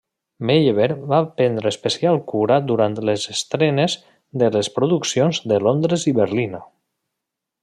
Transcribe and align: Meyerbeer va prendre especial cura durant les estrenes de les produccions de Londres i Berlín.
Meyerbeer 0.49 0.95
va 1.11 1.19
prendre 1.41 1.71
especial 1.73 2.17
cura 2.31 2.57
durant 2.71 2.97
les 3.11 3.27
estrenes 3.35 3.99
de 4.45 4.53
les 4.59 4.73
produccions 4.79 5.45
de 5.53 5.65
Londres 5.69 6.11
i 6.15 6.19
Berlín. 6.23 6.61